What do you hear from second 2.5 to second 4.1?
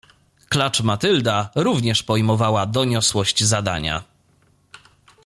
doniosłość zadania."